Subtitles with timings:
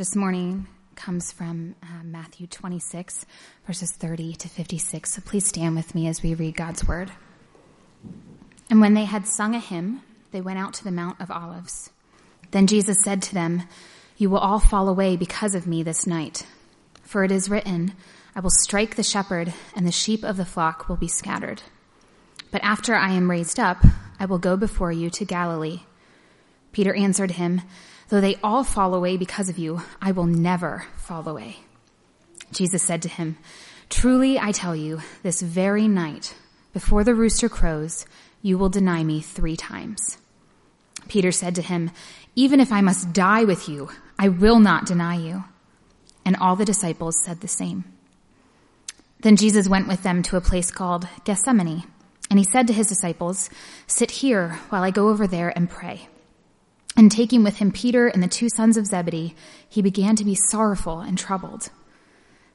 [0.00, 3.26] This morning comes from uh, Matthew 26,
[3.66, 5.10] verses 30 to 56.
[5.10, 7.10] So please stand with me as we read God's word.
[8.70, 10.00] And when they had sung a hymn,
[10.30, 11.90] they went out to the Mount of Olives.
[12.50, 13.64] Then Jesus said to them,
[14.16, 16.46] You will all fall away because of me this night.
[17.02, 17.92] For it is written,
[18.34, 21.60] I will strike the shepherd, and the sheep of the flock will be scattered.
[22.50, 23.84] But after I am raised up,
[24.18, 25.80] I will go before you to Galilee.
[26.72, 27.60] Peter answered him,
[28.10, 31.58] Though they all fall away because of you, I will never fall away.
[32.52, 33.38] Jesus said to him,
[33.88, 36.34] Truly I tell you, this very night,
[36.72, 38.06] before the rooster crows,
[38.42, 40.18] you will deny me three times.
[41.08, 41.92] Peter said to him,
[42.34, 45.44] Even if I must die with you, I will not deny you.
[46.24, 47.84] And all the disciples said the same.
[49.20, 51.84] Then Jesus went with them to a place called Gethsemane,
[52.28, 53.50] and he said to his disciples,
[53.86, 56.08] Sit here while I go over there and pray.
[56.96, 59.34] And taking with him Peter and the two sons of Zebedee,
[59.68, 61.70] he began to be sorrowful and troubled.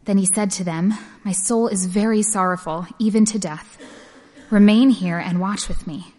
[0.04, 3.78] Then he said to them, My soul is very sorrowful, even to death.
[4.52, 6.14] Remain here and watch with me.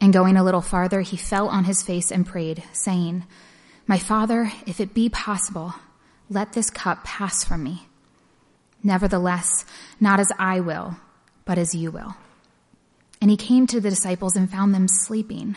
[0.00, 3.24] And going a little farther, he fell on his face and prayed, saying,
[3.86, 5.74] My father, if it be possible,
[6.28, 7.86] let this cup pass from me.
[8.82, 9.64] Nevertheless,
[9.98, 10.96] not as I will,
[11.44, 12.16] but as you will.
[13.20, 15.56] And he came to the disciples and found them sleeping.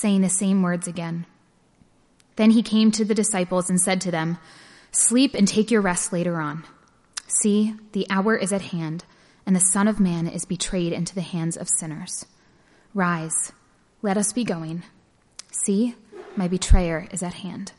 [0.00, 1.26] saying the same words again.
[2.36, 4.38] Then he came to the disciples and said to them,
[4.90, 6.64] Sleep and take your rest later on.
[7.26, 9.04] See, the hour is at hand,
[9.44, 12.26] and the Son of Man is betrayed into the hands of sinners.
[12.94, 13.52] Rise,
[14.02, 14.82] let us be going.
[15.50, 15.94] See,
[16.36, 17.72] my betrayer is at hand.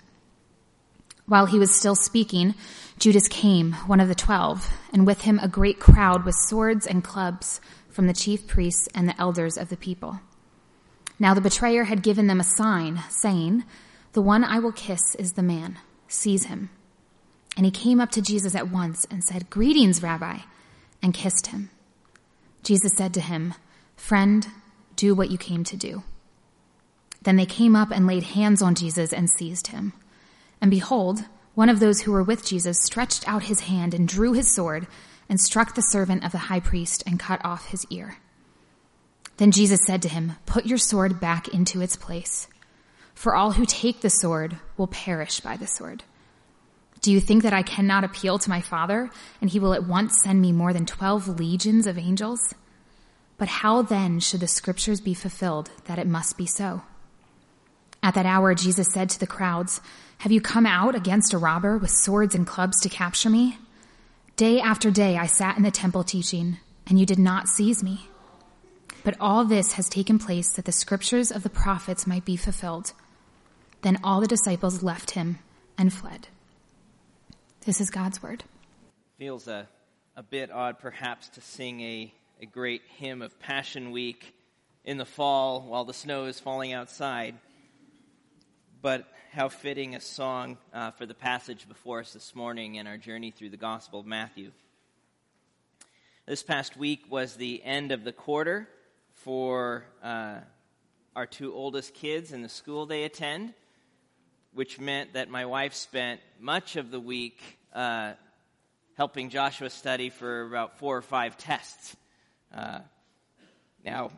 [1.25, 2.55] While he was still speaking,
[2.99, 7.03] Judas came, one of the twelve, and with him a great crowd with swords and
[7.03, 10.19] clubs from the chief priests and the elders of the people.
[11.19, 13.63] Now the betrayer had given them a sign, saying,
[14.13, 15.79] The one I will kiss is the man.
[16.07, 16.69] Seize him.
[17.55, 20.39] And he came up to Jesus at once and said, Greetings, Rabbi,
[21.01, 21.69] and kissed him.
[22.63, 23.55] Jesus said to him,
[23.95, 24.47] Friend,
[24.95, 26.03] do what you came to do.
[27.23, 29.93] Then they came up and laid hands on Jesus and seized him.
[30.61, 34.33] And behold, one of those who were with Jesus stretched out his hand and drew
[34.33, 34.85] his sword
[35.27, 38.17] and struck the servant of the high priest and cut off his ear.
[39.37, 42.47] Then Jesus said to him, Put your sword back into its place,
[43.13, 46.03] for all who take the sword will perish by the sword.
[47.01, 49.09] Do you think that I cannot appeal to my Father,
[49.39, 52.55] and he will at once send me more than twelve legions of angels?
[53.37, 56.81] But how then should the scriptures be fulfilled that it must be so?
[58.01, 59.79] At that hour, Jesus said to the crowds,
[60.19, 63.59] Have you come out against a robber with swords and clubs to capture me?
[64.35, 68.07] Day after day I sat in the temple teaching, and you did not seize me.
[69.07, 72.91] But all this has taken place that the scriptures of the prophets might be fulfilled.
[73.81, 75.39] Then all the disciples left him
[75.77, 76.27] and fled.
[77.61, 78.43] This is God's word.
[79.17, 79.69] Feels a,
[80.17, 84.35] a bit odd, perhaps, to sing a, a great hymn of Passion Week
[84.83, 87.35] in the fall while the snow is falling outside.
[88.81, 92.97] But how fitting a song uh, for the passage before us this morning in our
[92.97, 94.51] journey through the Gospel of Matthew.
[96.25, 98.67] This past week was the end of the quarter
[99.17, 100.37] for uh,
[101.15, 103.53] our two oldest kids in the school they attend,
[104.53, 107.41] which meant that my wife spent much of the week
[107.73, 108.13] uh,
[108.95, 111.95] helping Joshua study for about four or five tests.
[112.53, 112.79] Uh,
[113.83, 114.11] now,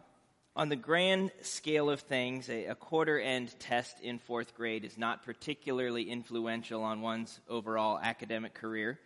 [0.55, 4.97] on the grand scale of things, a, a quarter end test in fourth grade is
[4.97, 8.99] not particularly influential on one's overall academic career,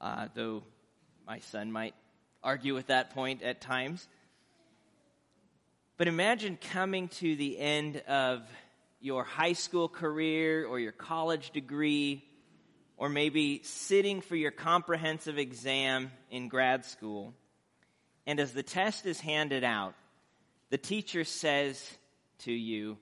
[0.00, 0.62] uh, though
[1.26, 1.94] my son might
[2.44, 4.06] argue with that point at times.
[5.98, 8.42] But imagine coming to the end of
[9.00, 12.22] your high school career or your college degree,
[12.98, 17.32] or maybe sitting for your comprehensive exam in grad school.
[18.26, 19.94] And as the test is handed out,
[20.68, 21.82] the teacher says
[22.40, 22.98] to you,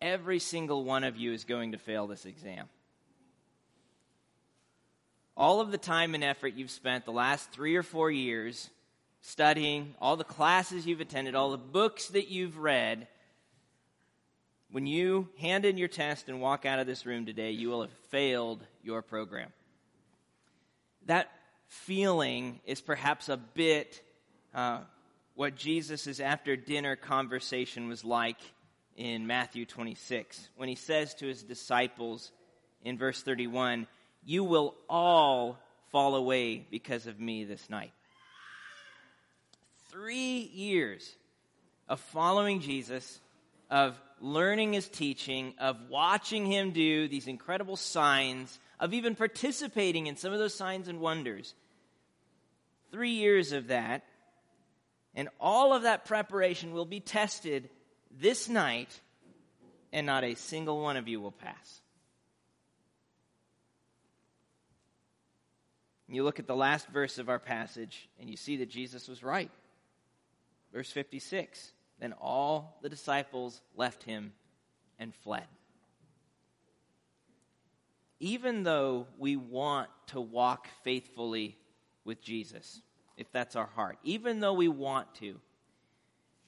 [0.00, 2.68] Every single one of you is going to fail this exam.
[5.36, 8.70] All of the time and effort you've spent the last three or four years
[9.26, 13.08] studying, all the classes you've attended, all the books that you've read,
[14.70, 17.82] When you hand in your test and walk out of this room today, you will
[17.82, 19.52] have failed your program.
[21.06, 21.28] That
[21.66, 24.00] feeling is perhaps a bit
[24.54, 24.80] uh,
[25.34, 28.38] what Jesus' after dinner conversation was like
[28.96, 32.30] in Matthew 26 when he says to his disciples
[32.84, 33.88] in verse 31,
[34.24, 35.58] You will all
[35.90, 37.92] fall away because of me this night.
[39.96, 41.16] Three years
[41.88, 43.18] of following Jesus,
[43.70, 50.16] of learning his teaching, of watching him do these incredible signs, of even participating in
[50.16, 51.54] some of those signs and wonders.
[52.92, 54.04] Three years of that
[55.14, 57.70] and all of that preparation will be tested
[58.10, 59.00] this night,
[59.94, 61.80] and not a single one of you will pass.
[66.06, 69.24] You look at the last verse of our passage, and you see that Jesus was
[69.24, 69.50] right.
[70.72, 74.32] Verse 56 Then all the disciples left him
[74.98, 75.46] and fled.
[78.18, 81.56] Even though we want to walk faithfully
[82.04, 82.80] with Jesus,
[83.16, 85.40] if that's our heart, even though we want to.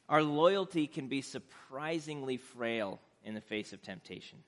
[0.08, 4.38] Our loyalty can be surprisingly frail in the face of temptation.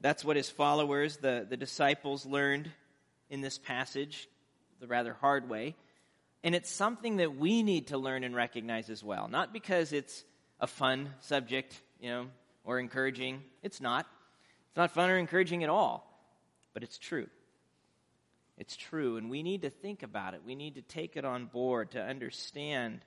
[0.00, 2.70] That's what his followers, the, the disciples, learned
[3.28, 4.28] in this passage
[4.80, 5.76] the rather hard way.
[6.42, 9.28] And it's something that we need to learn and recognize as well.
[9.28, 10.24] Not because it's
[10.58, 12.26] a fun subject, you know,
[12.64, 13.42] or encouraging.
[13.62, 14.06] It's not.
[14.68, 16.06] It's not fun or encouraging at all.
[16.72, 17.26] But it's true.
[18.56, 20.42] It's true, and we need to think about it.
[20.44, 23.00] We need to take it on board to understand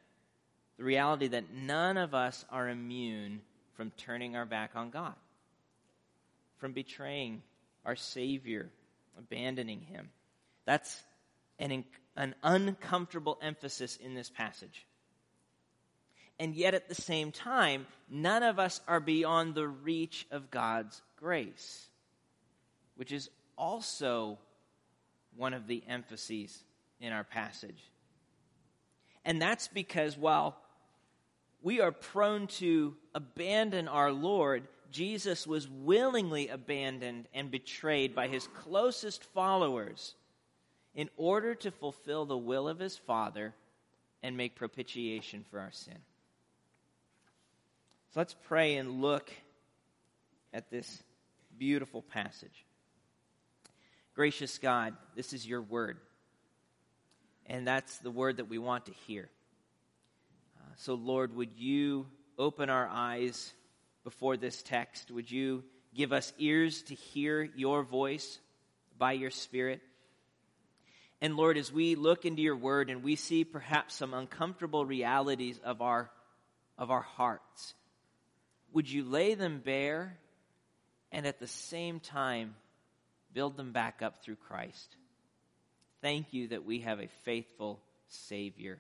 [0.77, 3.41] the reality that none of us are immune
[3.73, 5.13] from turning our back on God,
[6.57, 7.43] from betraying
[7.85, 8.71] our Savior,
[9.19, 10.09] abandoning Him.
[10.65, 10.99] That's
[11.71, 14.85] an, an uncomfortable emphasis in this passage.
[16.39, 21.01] And yet, at the same time, none of us are beyond the reach of God's
[21.15, 21.87] grace,
[22.95, 24.39] which is also
[25.35, 26.63] one of the emphases
[26.99, 27.81] in our passage.
[29.25, 30.57] And that's because while
[31.61, 38.47] we are prone to abandon our Lord, Jesus was willingly abandoned and betrayed by his
[38.47, 40.15] closest followers
[40.95, 43.53] in order to fulfill the will of his Father
[44.21, 45.97] and make propitiation for our sin.
[48.13, 49.31] So let's pray and look
[50.53, 51.01] at this
[51.57, 52.65] beautiful passage.
[54.15, 55.97] Gracious God, this is your word.
[57.47, 59.29] And that's the word that we want to hear.
[60.57, 62.05] Uh, so, Lord, would you
[62.37, 63.51] open our eyes
[64.03, 65.09] before this text?
[65.11, 65.63] Would you
[65.95, 68.39] give us ears to hear your voice
[68.97, 69.81] by your Spirit?
[71.23, 75.57] And Lord, as we look into your word and we see perhaps some uncomfortable realities
[75.63, 76.11] of our,
[76.77, 77.75] of our hearts,
[78.73, 80.17] would you lay them bare
[81.13, 82.55] and at the same time
[83.33, 84.97] build them back up through Christ.
[86.01, 87.79] Thank you that we have a faithful
[88.09, 88.79] Savior.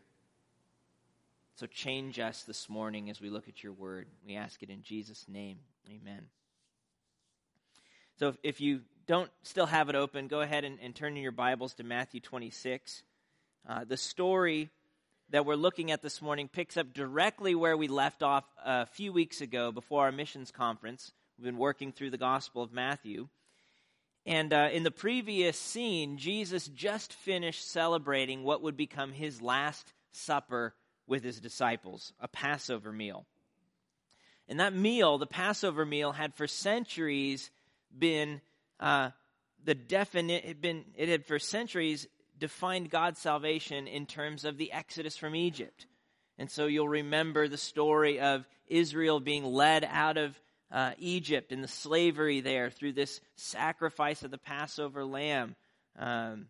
[1.55, 4.07] So change us this morning as we look at your word.
[4.27, 5.59] We ask it in Jesus' name.
[5.87, 6.25] Amen.
[8.19, 11.23] So if, if you don't still have it open, go ahead and, and turn in
[11.23, 13.03] your Bibles to Matthew 26.
[13.67, 14.69] Uh, the story
[15.29, 19.11] that we're looking at this morning picks up directly where we left off a few
[19.11, 21.11] weeks ago before our missions conference.
[21.37, 23.27] We've been working through the Gospel of Matthew.
[24.25, 29.91] And uh, in the previous scene, Jesus just finished celebrating what would become his last
[30.13, 30.73] supper
[31.07, 33.25] with his disciples, a Passover meal.
[34.47, 37.51] And that meal, the Passover meal, had for centuries
[37.97, 38.39] been
[38.83, 39.09] uh,
[39.63, 40.43] the definite.
[40.45, 42.05] It, been, it had for centuries
[42.37, 45.87] defined God's salvation in terms of the Exodus from Egypt.
[46.37, 50.39] And so you'll remember the story of Israel being led out of
[50.71, 55.55] uh, Egypt and the slavery there through this sacrifice of the Passover lamb
[55.97, 56.47] um,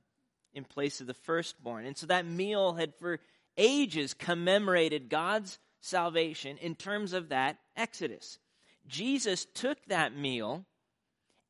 [0.54, 1.86] in place of the firstborn.
[1.86, 3.20] And so that meal had for
[3.58, 8.40] ages commemorated God's salvation in terms of that Exodus.
[8.88, 10.66] Jesus took that meal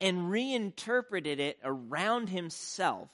[0.03, 3.09] and reinterpreted it around himself,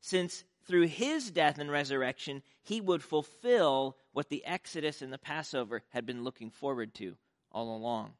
[0.00, 5.82] since through his death and resurrection, he would fulfill what the Exodus and the Passover
[5.88, 7.16] had been looking forward to
[7.50, 8.12] all along.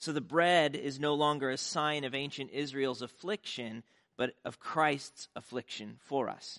[0.00, 3.84] So the bread is no longer a sign of ancient Israel's affliction,
[4.16, 6.58] but of Christ's affliction for us.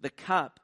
[0.00, 0.60] The cup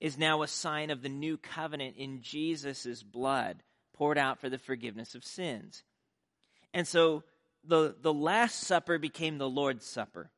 [0.00, 4.56] is now a sign of the new covenant in Jesus' blood poured out for the
[4.56, 5.82] forgiveness of sins.
[6.74, 7.22] And so
[7.64, 10.30] the, the Last Supper became the Lord's Supper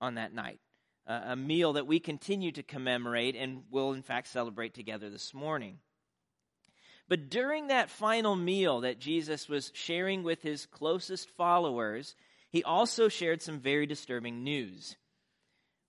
[0.00, 0.60] on that night,
[1.06, 5.32] uh, a meal that we continue to commemorate and will, in fact, celebrate together this
[5.32, 5.78] morning.
[7.08, 12.16] But during that final meal that Jesus was sharing with his closest followers,
[12.50, 14.96] he also shared some very disturbing news.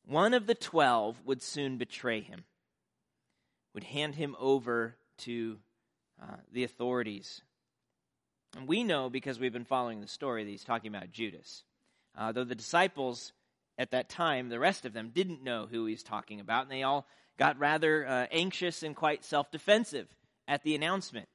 [0.06, 2.46] One of the twelve would soon betray him,
[3.74, 5.58] would hand him over to
[6.22, 7.42] uh, the authorities.
[8.56, 11.64] And we know because we've been following the story that he's talking about Judas.
[12.18, 13.34] Uh, though the disciples
[13.78, 16.84] at that time, the rest of them didn't know who he's talking about, and they
[16.84, 17.06] all
[17.38, 20.08] got rather uh, anxious and quite self defensive
[20.48, 21.28] at the announcement.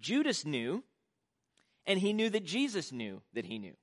[0.00, 0.84] Judas knew,
[1.86, 3.74] and he knew that Jesus knew that he knew.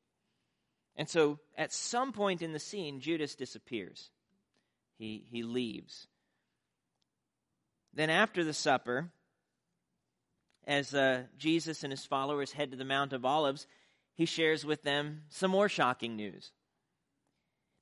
[0.95, 4.11] And so at some point in the scene, Judas disappears.
[4.97, 6.07] He, he leaves.
[7.93, 9.09] Then after the supper,
[10.65, 13.67] as uh, Jesus and his followers head to the Mount of Olives,
[14.15, 16.51] he shares with them some more shocking news.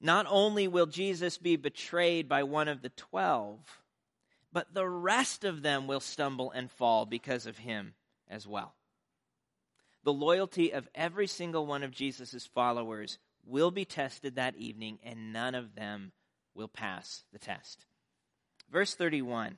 [0.01, 3.59] Not only will Jesus be betrayed by one of the twelve,
[4.51, 7.93] but the rest of them will stumble and fall because of him
[8.29, 8.75] as well.
[10.03, 15.31] The loyalty of every single one of Jesus' followers will be tested that evening, and
[15.31, 16.11] none of them
[16.53, 17.85] will pass the test.
[18.69, 19.57] Verse 31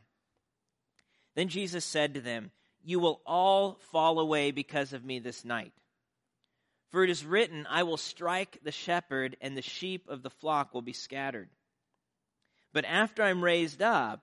[1.36, 2.52] Then Jesus said to them,
[2.86, 5.74] You will all fall away because of me this night.
[6.92, 10.74] For it is written, I will strike the shepherd, and the sheep of the flock
[10.74, 11.50] will be scattered.
[12.74, 14.22] But after I'm raised up,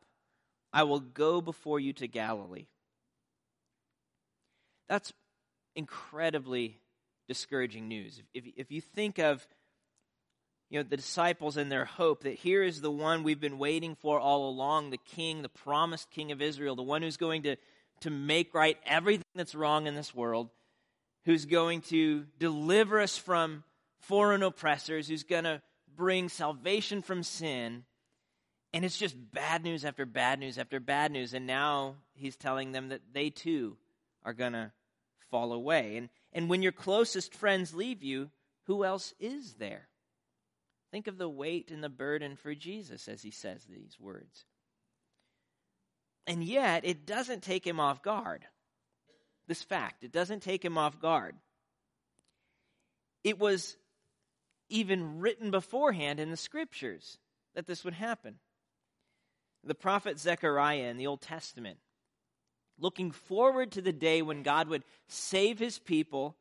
[0.72, 2.66] I will go before you to Galilee.
[4.88, 5.12] That's
[5.74, 6.78] incredibly
[7.28, 8.22] discouraging news.
[8.32, 9.46] If, if, you think of
[10.70, 13.94] you know, the disciples and their hope that here is the one we've been waiting
[13.94, 17.56] for all along, the king, the promised king of Israel, the one who's going to,
[18.02, 20.50] to make right everything that's wrong in this world,
[21.24, 23.64] who's going to deliver us from
[24.00, 25.62] foreign oppressors, who's going to
[25.96, 27.84] bring salvation from sin.
[28.72, 31.34] And it's just bad news after bad news after bad news.
[31.34, 33.76] And now he's telling them that they too
[34.24, 34.72] are going to
[35.30, 35.96] fall away.
[35.96, 38.30] And, and when your closest friends leave you,
[38.66, 39.88] who else is there?
[40.90, 44.44] Think of the weight and the burden for Jesus as he says these words.
[46.26, 48.44] And yet, it doesn't take him off guard.
[49.48, 51.34] This fact, it doesn't take him off guard.
[53.24, 53.76] It was
[54.68, 57.18] even written beforehand in the scriptures
[57.54, 58.36] that this would happen.
[59.64, 61.78] The prophet Zechariah in the Old Testament
[62.78, 66.36] looking forward to the day when God would save his people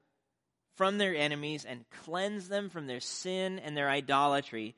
[0.76, 4.76] from their enemies and cleanse them from their sin and their idolatry,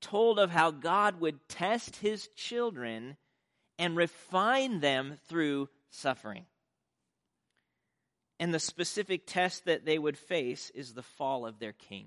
[0.00, 3.16] told of how God would test his children
[3.78, 6.46] and refine them through suffering.
[8.40, 12.06] And the specific test that they would face is the fall of their king.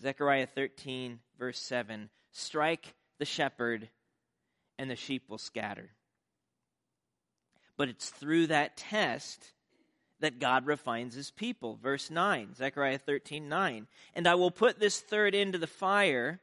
[0.00, 3.88] Zechariah 13, verse 7 Strike the shepherd,
[4.78, 5.90] and the sheep will scatter.
[7.76, 9.52] But it's through that test
[10.20, 11.78] that God refines his people.
[11.80, 13.86] Verse 9, Zechariah 13, 9.
[14.14, 16.40] And I will put this third into the fire,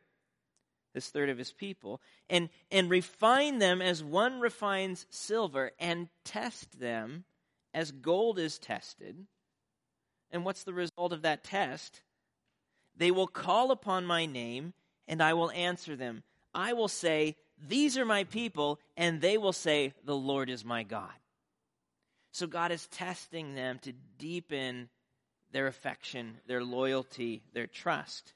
[0.95, 6.79] this third of his people, and, and refine them as one refines silver, and test
[6.79, 7.25] them
[7.73, 9.27] as gold is tested.
[10.31, 12.01] And what's the result of that test?
[12.97, 14.73] They will call upon my name,
[15.07, 16.23] and I will answer them.
[16.53, 17.35] I will say,
[17.67, 21.11] These are my people, and they will say, The Lord is my God.
[22.31, 24.89] So God is testing them to deepen
[25.51, 28.33] their affection, their loyalty, their trust.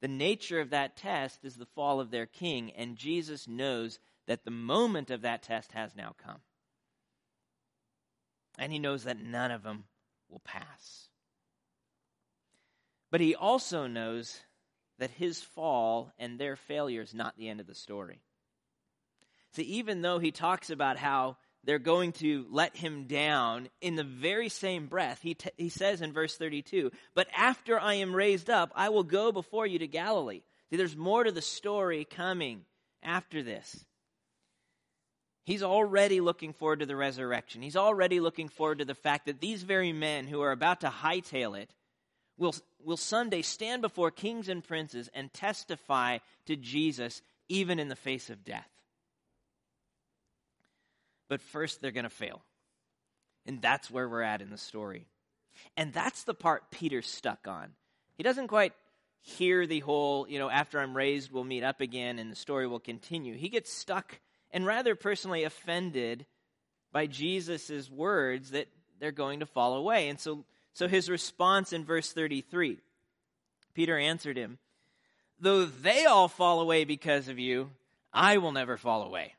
[0.00, 4.44] The nature of that test is the fall of their king, and Jesus knows that
[4.44, 6.40] the moment of that test has now come.
[8.58, 9.84] And he knows that none of them
[10.28, 11.08] will pass.
[13.10, 14.40] But he also knows
[14.98, 18.20] that his fall and their failure is not the end of the story.
[19.52, 21.36] See, even though he talks about how
[21.68, 25.20] they're going to let him down in the very same breath.
[25.20, 29.02] He, t- he says in verse 32, But after I am raised up, I will
[29.02, 30.40] go before you to Galilee.
[30.70, 32.62] See, there's more to the story coming
[33.02, 33.84] after this.
[35.44, 37.60] He's already looking forward to the resurrection.
[37.60, 40.88] He's already looking forward to the fact that these very men who are about to
[40.88, 41.68] hightail it
[42.38, 47.94] will, will someday stand before kings and princes and testify to Jesus even in the
[47.94, 48.77] face of death.
[51.28, 52.42] But first, they're going to fail.
[53.46, 55.06] And that's where we're at in the story.
[55.76, 57.70] And that's the part Peter's stuck on.
[58.16, 58.72] He doesn't quite
[59.20, 62.66] hear the whole, you know, after I'm raised, we'll meet up again and the story
[62.66, 63.34] will continue.
[63.34, 64.20] He gets stuck
[64.50, 66.26] and rather personally offended
[66.92, 68.68] by Jesus' words that
[68.98, 70.08] they're going to fall away.
[70.08, 72.78] And so, so his response in verse 33
[73.74, 74.58] Peter answered him,
[75.38, 77.70] Though they all fall away because of you,
[78.12, 79.34] I will never fall away.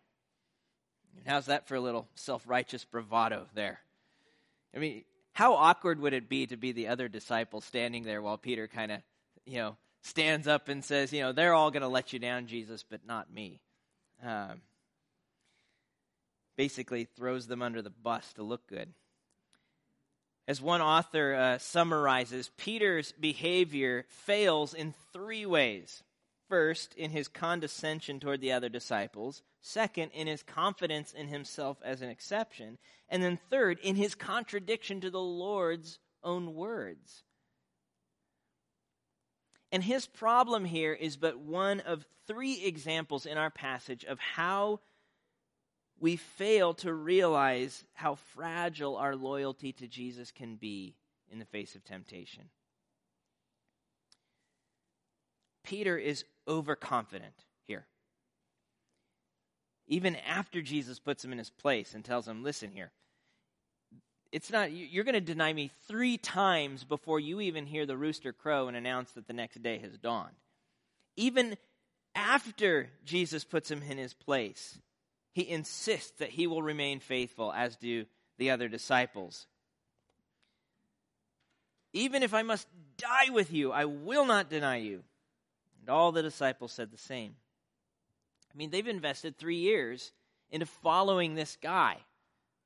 [1.26, 3.80] How's that for a little self righteous bravado there?
[4.76, 8.38] I mean, how awkward would it be to be the other disciple standing there while
[8.38, 9.02] Peter kind of,
[9.46, 12.48] you know, stands up and says, you know, they're all going to let you down,
[12.48, 13.60] Jesus, but not me.
[14.26, 14.62] Um,
[16.56, 18.90] basically throws them under the bus to look good.
[20.48, 26.04] As one author uh, summarizes, Peter's behavior fails in three ways.
[26.50, 29.44] First, in his condescension toward the other disciples.
[29.62, 32.80] Second, in his confidence in himself as an exception.
[33.08, 37.24] And then third, in his contradiction to the Lord's own words.
[39.72, 44.80] And his problem here is but one of three examples in our passage of how
[46.00, 50.96] we fail to realize how fragile our loyalty to Jesus can be
[51.32, 52.46] in the face of temptation.
[55.64, 57.86] Peter is overconfident here.
[59.88, 62.92] Even after Jesus puts him in his place and tells him, listen here,
[64.32, 68.34] it's not, you're going to deny me three times before you even hear the rooster
[68.34, 70.36] crow and announce that the next day has dawned.
[71.16, 71.58] Even
[72.14, 74.80] after Jesus puts him in his place,
[75.34, 78.06] he insists that he will remain faithful, as do
[78.38, 79.48] the other disciples.
[81.94, 85.04] Even if I must die with you, I will not deny you.
[85.80, 87.36] And all the disciples said the same.
[88.54, 90.12] I mean, they've invested three years
[90.52, 91.98] into following this guy.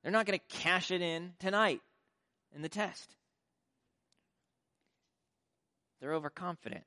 [0.01, 1.81] They're not going to cash it in tonight
[2.55, 3.15] in the test.
[5.99, 6.83] They're overconfident.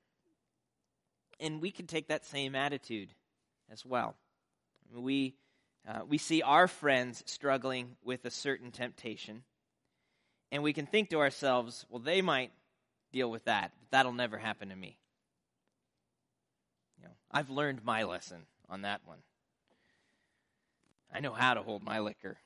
[1.40, 3.08] And we can take that same attitude
[3.70, 4.14] as well.
[4.94, 5.34] We,
[5.88, 9.42] uh, we see our friends struggling with a certain temptation,
[10.52, 12.52] and we can think to ourselves, well, they might
[13.12, 14.98] deal with that, but that'll never happen to me.
[17.36, 19.18] I've learned my lesson on that one.
[21.12, 22.38] I know how to hold my liquor.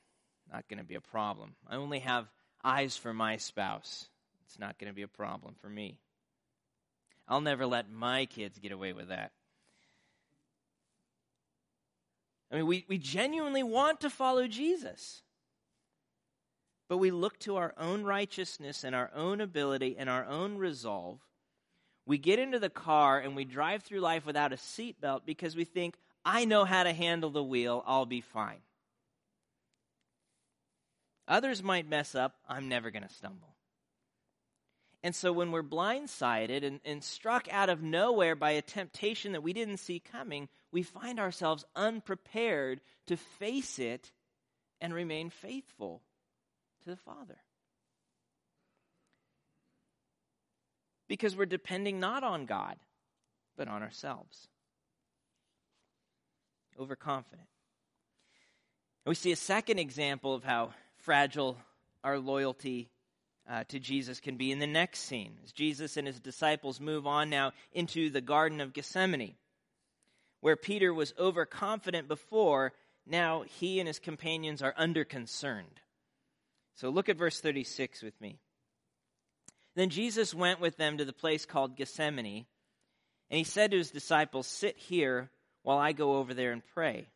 [0.51, 1.55] Not going to be a problem.
[1.65, 2.27] I only have
[2.61, 4.09] eyes for my spouse.
[4.45, 5.95] It's not going to be a problem for me.
[7.25, 9.31] I'll never let my kids get away with that.
[12.51, 15.21] I mean, we, we genuinely want to follow Jesus.
[16.89, 21.21] But we look to our own righteousness and our own ability and our own resolve
[22.11, 25.63] we get into the car and we drive through life without a seatbelt because we
[25.63, 25.95] think,
[26.25, 28.59] I know how to handle the wheel, I'll be fine.
[31.29, 33.55] Others might mess up, I'm never going to stumble.
[35.01, 39.41] And so when we're blindsided and, and, struck out of nowhere by a temptation that
[39.41, 44.11] we didn't see coming, we find ourselves unprepared to face it
[44.81, 46.01] and remain faithful
[46.83, 47.37] to the Father.
[51.11, 52.77] Because we're depending not on God,
[53.57, 54.47] but on ourselves.
[56.79, 57.49] Overconfident.
[59.05, 61.57] We see a second example of how fragile
[62.01, 62.91] our loyalty
[63.45, 67.05] uh, to Jesus can be in the next scene, as Jesus and his disciples move
[67.05, 69.35] on now into the Garden of Gethsemane,
[70.39, 72.71] where Peter was overconfident before,
[73.05, 75.81] now he and his companions are underconcerned.
[76.75, 78.39] So look at verse 36 with me.
[79.75, 82.45] Then Jesus went with them to the place called Gethsemane,
[83.29, 85.29] and he said to his disciples, Sit here
[85.63, 87.07] while I go over there and pray.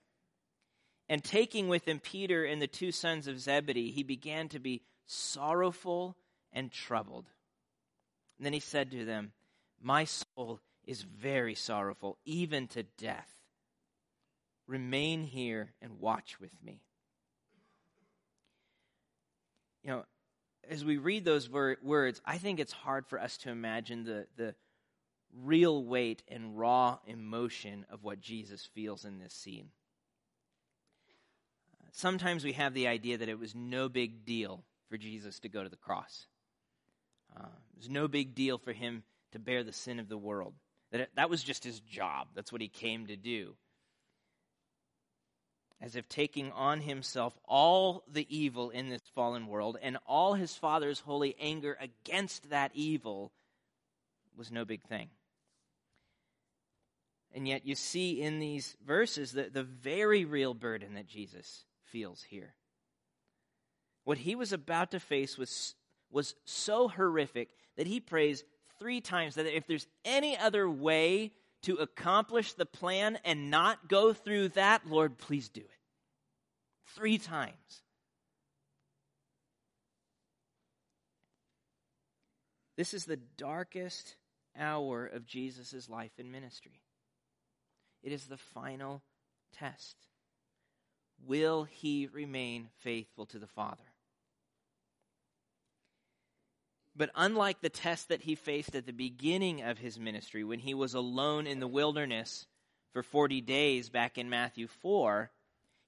[1.10, 4.82] And taking with him Peter and the two sons of Zebedee, he began to be
[5.06, 6.16] sorrowful
[6.52, 7.26] and troubled.
[8.38, 9.34] And then he said to them,
[9.82, 13.30] My soul is very sorrowful, even to death.
[14.68, 16.82] Remain here and watch with me.
[19.84, 20.06] You know,
[20.70, 24.28] as we read those wor- words, I think it's hard for us to imagine the,
[24.38, 24.56] the
[25.44, 29.70] real weight and raw emotion of what Jesus feels in this scene.
[31.92, 35.64] sometimes we have the idea that it was no big deal for Jesus to go
[35.64, 36.28] to the cross.
[37.36, 40.54] Uh, it was no big deal for him to bear the sin of the world.
[40.92, 42.28] That, it, that was just his job.
[42.36, 43.56] That's what he came to do
[45.82, 50.56] as if taking on himself all the evil in this fallen world and all his
[50.56, 53.32] father's holy anger against that evil
[54.38, 55.10] was no big thing.
[57.34, 62.24] And yet, you see in these verses the, the very real burden that Jesus feels
[62.24, 62.56] here.
[64.06, 65.76] What he was about to face was,
[66.10, 68.46] was so horrific that he prays
[68.80, 71.34] three times that if there's any other way
[71.66, 75.70] to accomplish the plan and not go through that, Lord, please do it.
[76.96, 77.82] Three times.
[82.78, 84.16] This is the darkest
[84.58, 86.82] hour of Jesus' life and ministry.
[88.04, 89.02] It is the final
[89.58, 89.96] test.
[91.26, 93.95] will he remain faithful to the Father?
[96.96, 100.74] But unlike the test that he faced at the beginning of his ministry, when he
[100.74, 102.48] was alone in the wilderness
[102.94, 105.30] for 40 days back in Matthew 4,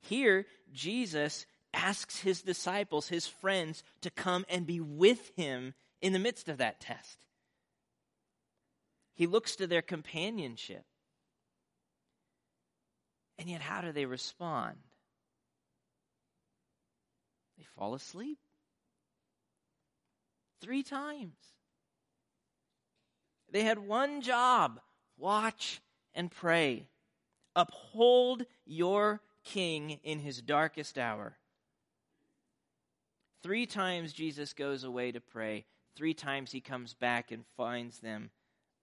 [0.01, 6.19] here Jesus asks his disciples, his friends, to come and be with him in the
[6.19, 7.19] midst of that test.
[9.13, 10.83] He looks to their companionship.
[13.39, 14.77] And yet, how do they respond?
[17.57, 18.39] They fall asleep.
[20.61, 21.35] Three times.
[23.51, 24.79] They had one job
[25.17, 25.81] watch
[26.13, 26.87] and pray.
[27.55, 31.37] Uphold your king in his darkest hour.
[33.41, 35.65] Three times Jesus goes away to pray.
[35.95, 38.31] Three times he comes back and finds them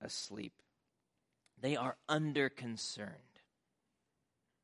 [0.01, 0.55] asleep.
[1.61, 3.13] They are under concerned.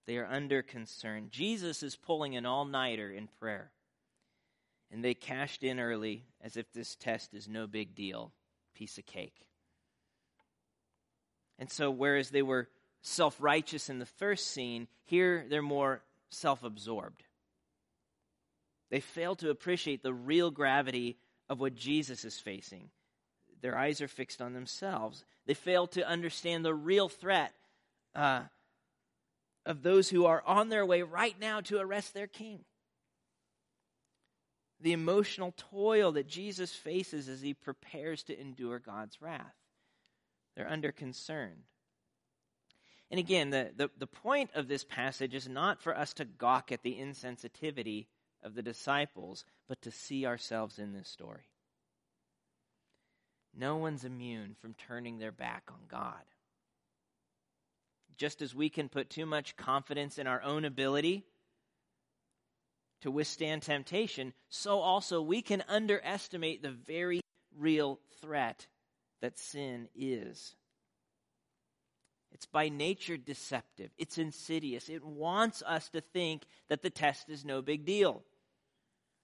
[0.07, 1.29] They are under concern.
[1.31, 3.71] Jesus is pulling an all nighter in prayer.
[4.91, 8.33] And they cashed in early as if this test is no big deal,
[8.75, 9.47] piece of cake.
[11.59, 12.69] And so, whereas they were
[13.03, 17.23] self righteous in the first scene, here they're more self absorbed.
[18.91, 22.91] They fail to appreciate the real gravity of what Jesus is facing.
[23.61, 25.25] Their eyes are fixed on themselves.
[25.47, 27.53] They fail to understand the real threat
[28.15, 28.43] uh,
[29.67, 32.65] of those who are on their way right now to arrest their king.
[34.81, 39.55] The emotional toil that Jesus faces as he prepares to endure God's wrath.
[40.57, 41.65] They're under concern.
[43.11, 46.71] And again, the, the, the point of this passage is not for us to gawk
[46.71, 48.07] at the insensitivity
[48.43, 51.51] of the disciples, but to see ourselves in this story.
[53.55, 56.23] No one's immune from turning their back on God.
[58.17, 61.25] Just as we can put too much confidence in our own ability
[63.03, 67.21] to withstand temptation, so also we can underestimate the very
[67.57, 68.67] real threat
[69.21, 70.55] that sin is.
[72.33, 73.91] It's by nature deceptive.
[73.99, 74.89] It's insidious.
[74.89, 78.23] It wants us to think that the test is no big deal.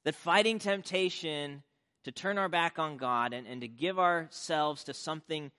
[0.05, 1.62] That fighting temptation
[2.05, 5.51] to turn our back on God and, and to give ourselves to something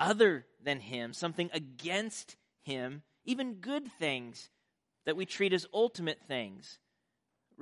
[0.00, 4.50] other than Him, something against Him, even good things
[5.04, 6.78] that we treat as ultimate things,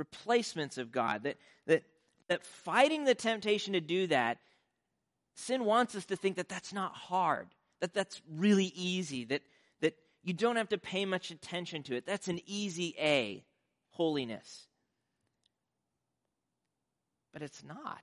[0.01, 1.37] replacements of God, that,
[1.67, 1.85] that,
[2.29, 4.39] that fighting the temptation to do that,
[5.37, 7.47] sin wants us to think that that's not hard
[7.81, 9.43] that that's really easy, that,
[9.81, 12.07] that you don't have to pay much attention to it.
[12.07, 13.45] That's an easy A,
[13.91, 14.67] holiness.
[17.33, 18.03] But it's not.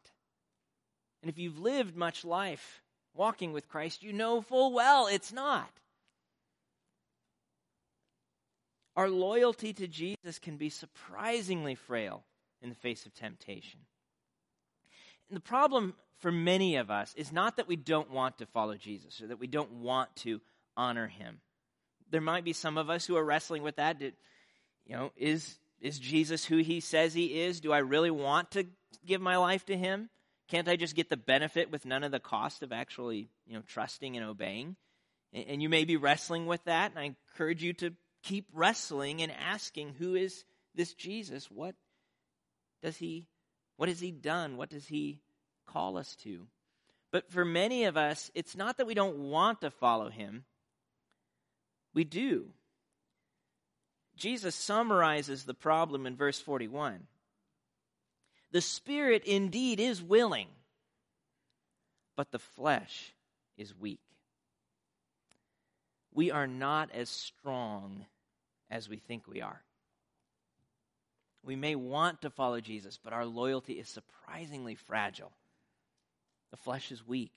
[1.21, 2.81] And if you've lived much life
[3.13, 5.69] walking with Christ, you know full well it's not.
[8.97, 12.23] Our loyalty to Jesus can be surprisingly frail
[12.63, 13.79] in the face of temptation.
[15.29, 18.75] And the problem for many of us is not that we don't want to follow
[18.75, 20.41] Jesus or that we don't want to
[20.75, 21.41] honor him.
[22.09, 24.01] There might be some of us who are wrestling with that.
[24.01, 27.59] you know, is, is Jesus who he says he is?
[27.59, 28.65] Do I really want to
[29.05, 30.09] give my life to him?
[30.47, 33.63] Can't I just get the benefit with none of the cost of actually, you know,
[33.67, 34.75] trusting and obeying?
[35.33, 37.93] And, and you may be wrestling with that, and I encourage you to
[38.27, 40.43] keep wrestling and asking, who is
[40.75, 41.49] this Jesus?
[41.49, 41.75] What
[42.81, 43.27] does he
[43.77, 44.57] what has He done?
[44.57, 45.21] What does He
[45.67, 46.47] call us to?
[47.11, 50.43] But for many of us, it's not that we don't want to follow Him,
[51.93, 52.49] we do.
[54.17, 57.01] Jesus summarizes the problem in verse 41.
[58.51, 60.47] The Spirit indeed is willing,
[62.15, 63.13] but the flesh
[63.57, 63.99] is weak.
[66.11, 68.07] We are not as strong
[68.69, 69.61] as we think we are.
[71.43, 75.31] We may want to follow Jesus, but our loyalty is surprisingly fragile.
[76.51, 77.31] The flesh is weak.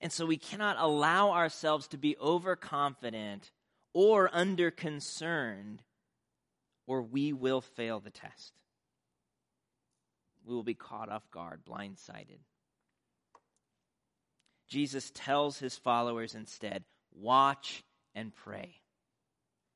[0.00, 3.50] And so we cannot allow ourselves to be overconfident
[3.92, 5.82] or under concerned,
[6.86, 8.52] or we will fail the test.
[10.46, 12.38] We will be caught off guard, blindsided.
[14.68, 17.82] Jesus tells his followers instead watch
[18.14, 18.76] and pray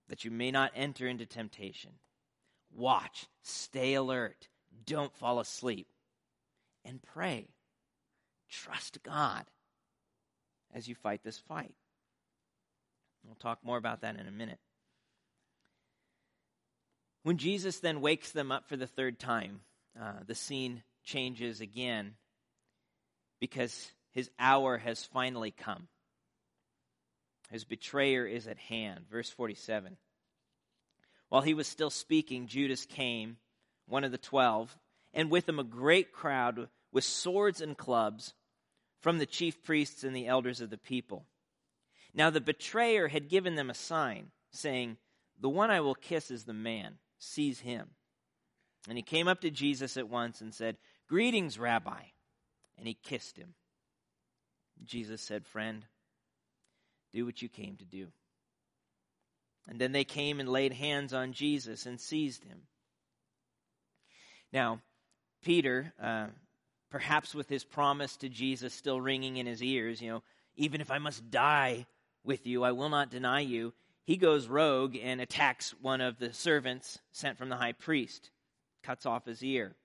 [0.08, 1.92] that you may not enter into temptation.
[2.74, 4.48] Watch, stay alert,
[4.86, 5.88] don't fall asleep,
[6.84, 7.48] and pray.
[8.50, 9.44] Trust God
[10.74, 11.74] as you fight this fight.
[13.24, 14.58] We'll talk more about that in a minute.
[17.22, 19.60] When Jesus then wakes them up for the third time,
[20.00, 22.14] uh, the scene changes again
[23.40, 25.88] because his hour has finally come.
[27.52, 29.04] His betrayer is at hand.
[29.10, 29.98] Verse 47.
[31.28, 33.36] While he was still speaking, Judas came,
[33.86, 34.76] one of the twelve,
[35.12, 38.32] and with him a great crowd with swords and clubs
[39.00, 41.26] from the chief priests and the elders of the people.
[42.14, 44.96] Now the betrayer had given them a sign, saying,
[45.38, 46.94] The one I will kiss is the man.
[47.18, 47.90] Seize him.
[48.88, 52.02] And he came up to Jesus at once and said, Greetings, Rabbi.
[52.78, 53.54] And he kissed him.
[54.84, 55.84] Jesus said, Friend,
[57.12, 58.08] do what you came to do.
[59.68, 62.62] And then they came and laid hands on Jesus and seized him.
[64.52, 64.80] Now,
[65.42, 66.26] Peter, uh,
[66.90, 70.22] perhaps with his promise to Jesus still ringing in his ears, you know,
[70.56, 71.86] even if I must die
[72.24, 73.72] with you, I will not deny you.
[74.04, 78.30] He goes rogue and attacks one of the servants sent from the high priest,
[78.82, 79.76] cuts off his ear.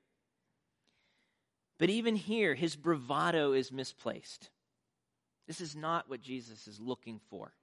[1.78, 4.50] But even here, his bravado is misplaced.
[5.48, 7.54] This is not what Jesus is looking for.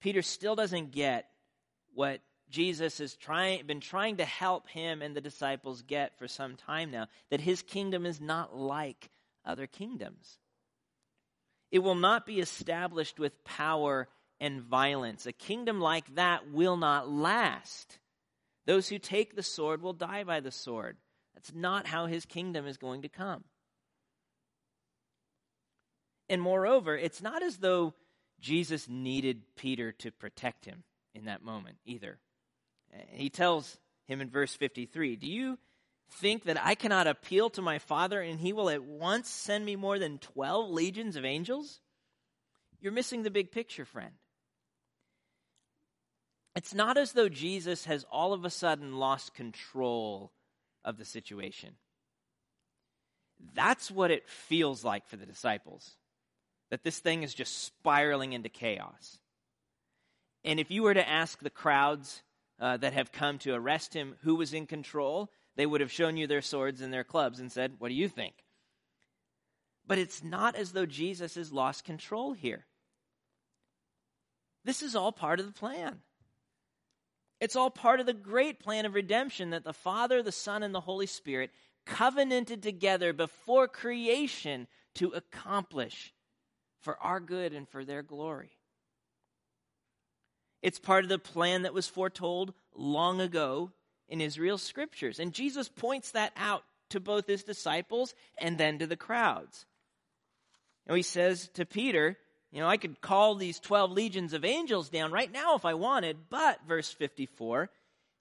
[0.00, 1.28] Peter still doesn't get
[1.94, 2.20] what
[2.50, 6.90] Jesus has trying, been trying to help him and the disciples get for some time
[6.90, 9.10] now that his kingdom is not like
[9.44, 10.38] other kingdoms.
[11.70, 15.24] It will not be established with power and violence.
[15.24, 17.98] A kingdom like that will not last.
[18.66, 20.98] Those who take the sword will die by the sword.
[21.34, 23.44] That's not how his kingdom is going to come.
[26.32, 27.92] And moreover, it's not as though
[28.40, 30.82] Jesus needed Peter to protect him
[31.14, 32.20] in that moment either.
[33.10, 35.58] He tells him in verse 53 Do you
[36.10, 39.76] think that I cannot appeal to my Father and he will at once send me
[39.76, 41.80] more than 12 legions of angels?
[42.80, 44.14] You're missing the big picture, friend.
[46.56, 50.32] It's not as though Jesus has all of a sudden lost control
[50.82, 51.74] of the situation.
[53.52, 55.98] That's what it feels like for the disciples
[56.72, 59.18] that this thing is just spiraling into chaos.
[60.42, 62.22] And if you were to ask the crowds
[62.58, 66.16] uh, that have come to arrest him who was in control, they would have shown
[66.16, 68.32] you their swords and their clubs and said, What do you think?
[69.86, 72.64] But it's not as though Jesus has lost control here.
[74.64, 75.98] This is all part of the plan.
[77.38, 80.74] It's all part of the great plan of redemption that the Father, the Son, and
[80.74, 81.50] the Holy Spirit
[81.84, 86.14] covenanted together before creation to accomplish
[86.82, 88.50] for our good and for their glory.
[90.62, 93.72] It's part of the plan that was foretold long ago
[94.08, 95.18] in Israel's scriptures.
[95.18, 99.66] And Jesus points that out to both his disciples and then to the crowds.
[100.86, 102.16] And he says to Peter,
[102.52, 105.74] You know, I could call these 12 legions of angels down right now if I
[105.74, 107.70] wanted, but, verse 54,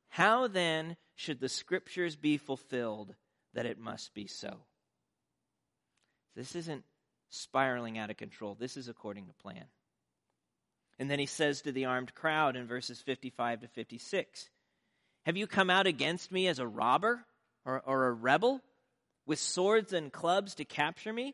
[0.10, 3.14] how then should the scriptures be fulfilled
[3.54, 4.58] that it must be so?
[6.36, 6.84] This isn't
[7.32, 8.56] spiraling out of control.
[8.60, 9.66] This is according to plan.
[11.00, 14.50] And then he says to the armed crowd in verses 55 to 56
[15.26, 17.26] Have you come out against me as a robber
[17.66, 18.62] or, or a rebel
[19.26, 21.34] with swords and clubs to capture me?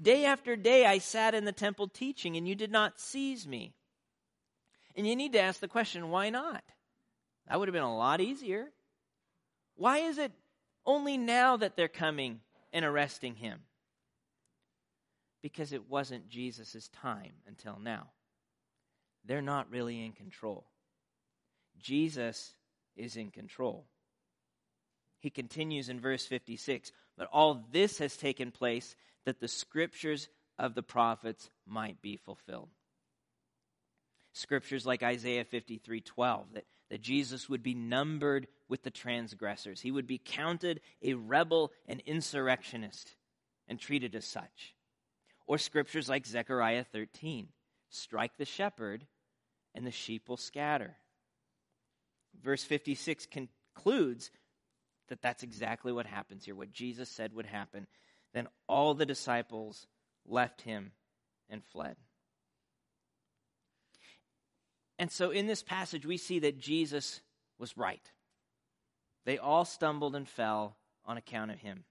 [0.00, 3.72] Day after day I sat in the temple teaching, and you did not seize me.
[4.94, 6.62] And you need to ask the question why not?
[7.48, 8.66] That would have been a lot easier.
[9.76, 10.32] Why is it
[10.84, 12.40] only now that they're coming
[12.72, 13.60] and arresting him?
[15.42, 18.08] Because it wasn't Jesus' time until now.
[19.24, 20.66] They're not really in control.
[21.78, 22.54] Jesus
[22.96, 23.86] is in control.
[25.20, 30.74] He continues in verse 56 But all this has taken place that the scriptures of
[30.74, 32.68] the prophets might be fulfilled.
[34.32, 39.80] Scriptures like Isaiah 53 12, that, that Jesus would be numbered with the transgressors.
[39.80, 43.14] He would be counted a rebel and insurrectionist
[43.66, 44.74] and treated as such.
[45.48, 47.48] Or scriptures like Zechariah 13
[47.88, 49.06] strike the shepherd,
[49.74, 50.96] and the sheep will scatter.
[52.42, 54.30] Verse 56 concludes
[55.08, 57.86] that that's exactly what happens here, what Jesus said would happen.
[58.34, 59.86] Then all the disciples
[60.26, 60.92] left him
[61.48, 61.96] and fled.
[64.98, 67.22] And so in this passage, we see that Jesus
[67.58, 68.12] was right.
[69.24, 71.84] They all stumbled and fell on account of him.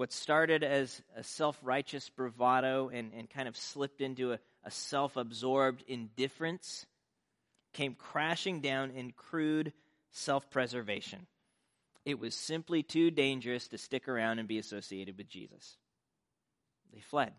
[0.00, 4.70] What started as a self righteous bravado and, and kind of slipped into a, a
[4.70, 6.86] self absorbed indifference
[7.74, 9.74] came crashing down in crude
[10.10, 11.26] self preservation.
[12.06, 15.76] It was simply too dangerous to stick around and be associated with Jesus.
[16.94, 17.34] They fled.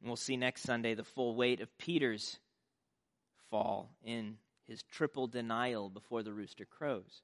[0.00, 2.40] And we'll see next Sunday the full weight of Peter's
[3.52, 7.22] fall in his triple denial before the rooster crows.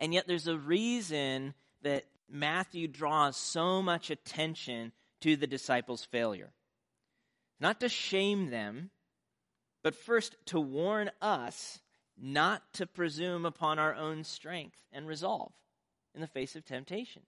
[0.00, 6.52] And yet there's a reason that Matthew draws so much attention to the disciples' failure.
[7.60, 8.90] not to shame them,
[9.82, 11.80] but first to warn us
[12.16, 15.52] not to presume upon our own strength and resolve
[16.14, 17.22] in the face of temptation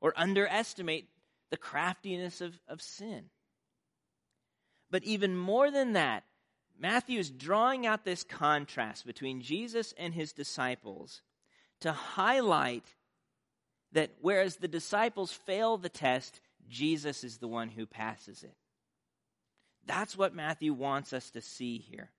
[0.00, 1.08] or underestimate
[1.50, 3.30] the craftiness of, of sin.
[4.90, 6.24] But even more than that,
[6.78, 11.22] Matthew is drawing out this contrast between Jesus and his disciples
[11.80, 12.84] to highlight
[13.92, 18.54] that whereas the disciples fail the test, Jesus is the one who passes it.
[19.86, 22.10] That's what Matthew wants us to see here.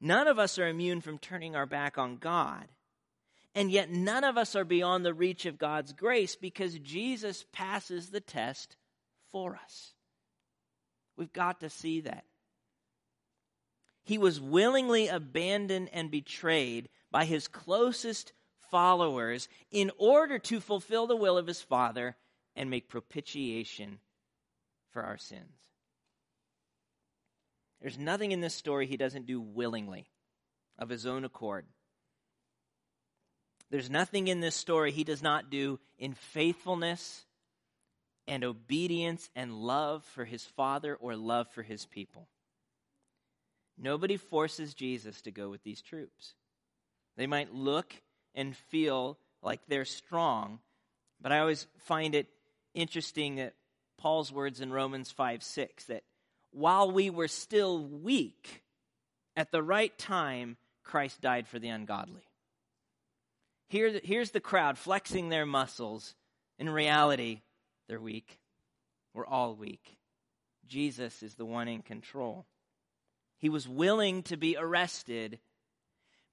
[0.00, 2.66] None of us are immune from turning our back on God.
[3.54, 8.10] And yet, none of us are beyond the reach of God's grace because Jesus passes
[8.10, 8.76] the test
[9.30, 9.92] for us.
[11.16, 12.24] We've got to see that.
[14.02, 18.32] He was willingly abandoned and betrayed by his closest
[18.72, 22.16] followers in order to fulfill the will of his Father
[22.56, 24.00] and make propitiation
[24.90, 25.60] for our sins.
[27.80, 30.08] There's nothing in this story he doesn't do willingly,
[30.76, 31.66] of his own accord.
[33.70, 37.26] There's nothing in this story he does not do in faithfulness
[38.26, 42.26] and obedience and love for his Father or love for his people.
[43.78, 46.34] Nobody forces Jesus to go with these troops.
[47.16, 47.94] They might look
[48.34, 50.58] and feel like they're strong,
[51.20, 52.28] but I always find it
[52.74, 53.54] interesting that
[53.98, 56.02] Paul's words in Romans 5 6 that
[56.50, 58.62] while we were still weak,
[59.36, 62.28] at the right time, Christ died for the ungodly.
[63.68, 66.14] Here, here's the crowd flexing their muscles.
[66.58, 67.40] In reality,
[67.88, 68.38] they're weak.
[69.12, 69.96] We're all weak.
[70.66, 72.46] Jesus is the one in control.
[73.38, 75.38] He was willing to be arrested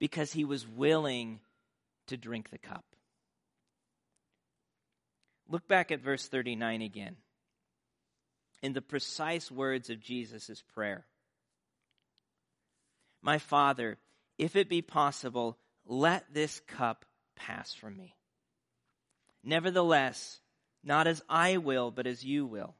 [0.01, 1.39] because he was willing
[2.07, 2.83] to drink the cup.
[5.47, 7.17] Look back at verse 39 again.
[8.63, 11.05] In the precise words of Jesus' prayer
[13.21, 13.99] My Father,
[14.39, 18.15] if it be possible, let this cup pass from me.
[19.43, 20.39] Nevertheless,
[20.83, 22.73] not as I will, but as you will.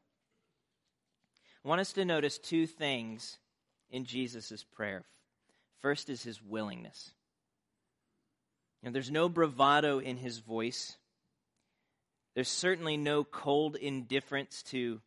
[1.63, 3.37] I want us to notice two things
[3.91, 5.05] in Jesus' prayer.
[5.81, 7.11] First is his willingness.
[8.81, 10.97] You know, there's no bravado in his voice.
[12.35, 15.01] There's certainly no cold indifference to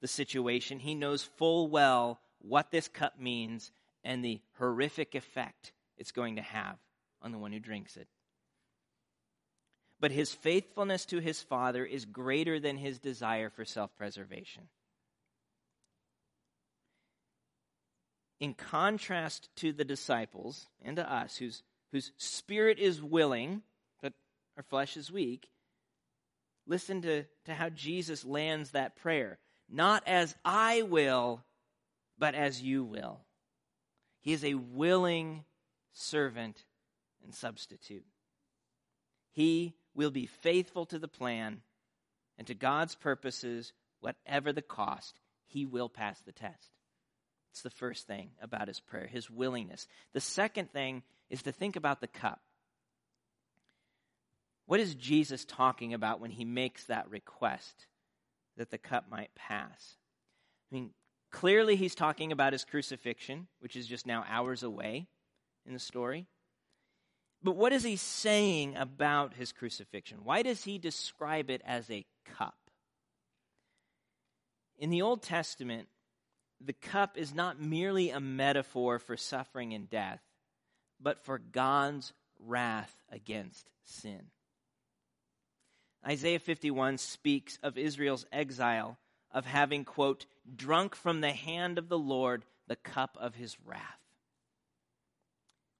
[0.00, 0.78] the situation.
[0.78, 3.70] He knows full well what this cup means
[4.02, 6.76] and the horrific effect it's going to have
[7.20, 8.08] on the one who drinks it.
[10.00, 14.64] But his faithfulness to his Father is greater than his desire for self preservation.
[18.42, 23.62] In contrast to the disciples and to us, whose, whose spirit is willing,
[24.02, 24.14] but
[24.56, 25.48] our flesh is weak,
[26.66, 29.38] listen to, to how Jesus lands that prayer.
[29.70, 31.44] Not as I will,
[32.18, 33.20] but as you will.
[34.22, 35.44] He is a willing
[35.92, 36.64] servant
[37.22, 38.06] and substitute.
[39.30, 41.62] He will be faithful to the plan
[42.38, 46.72] and to God's purposes, whatever the cost, he will pass the test.
[47.52, 49.86] It's the first thing about his prayer, his willingness.
[50.14, 52.40] The second thing is to think about the cup.
[54.64, 57.86] What is Jesus talking about when he makes that request
[58.56, 59.96] that the cup might pass?
[60.70, 60.90] I mean,
[61.30, 65.08] clearly he's talking about his crucifixion, which is just now hours away
[65.66, 66.26] in the story.
[67.42, 70.20] But what is he saying about his crucifixion?
[70.24, 72.06] Why does he describe it as a
[72.38, 72.56] cup?
[74.78, 75.88] In the Old Testament,
[76.64, 80.20] the cup is not merely a metaphor for suffering and death,
[81.00, 84.22] but for God's wrath against sin.
[86.06, 88.98] Isaiah 51 speaks of Israel's exile,
[89.30, 94.02] of having, quote, drunk from the hand of the Lord the cup of his wrath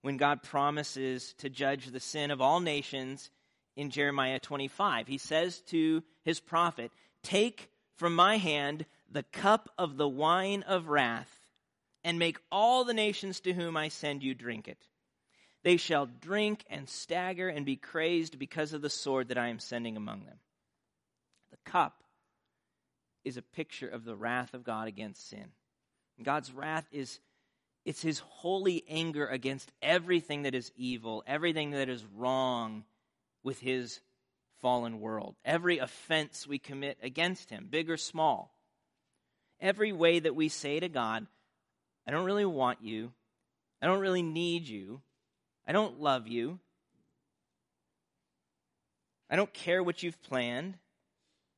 [0.03, 3.31] when God promises to judge the sin of all nations
[3.77, 5.07] in Jeremiah 25.
[5.07, 6.93] He says to his prophet,
[7.23, 11.47] Take from my hand the cup of the wine of wrath,
[12.03, 14.89] and make all the nations to whom I send you drink it.
[15.63, 19.61] They shall drink and stagger and be crazed because of the sword that I am
[19.61, 20.39] sending among them.
[21.53, 22.03] The cup
[23.25, 25.53] is a picture of the wrath of God against sin.
[26.23, 27.21] God's wrath is
[27.85, 32.85] it's his holy anger against everything that is evil, everything that is wrong
[33.43, 34.01] with his
[34.61, 38.55] fallen world, every offense we commit against him, big or small.
[39.63, 41.27] Every way that we say to God,
[42.07, 43.13] I don't really want you,
[43.81, 45.01] I don't really need you,
[45.67, 46.59] I don't love you,
[49.31, 50.75] I don't care what you've planned